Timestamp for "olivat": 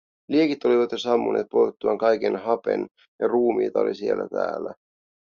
0.65-0.91